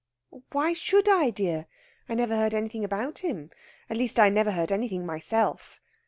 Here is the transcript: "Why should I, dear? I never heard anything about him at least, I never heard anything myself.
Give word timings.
"Why 0.51 0.73
should 0.73 1.07
I, 1.07 1.29
dear? 1.29 1.67
I 2.09 2.15
never 2.15 2.35
heard 2.35 2.55
anything 2.55 2.83
about 2.83 3.19
him 3.19 3.51
at 3.87 3.97
least, 3.97 4.19
I 4.19 4.29
never 4.29 4.49
heard 4.49 4.71
anything 4.71 5.05
myself. 5.05 5.79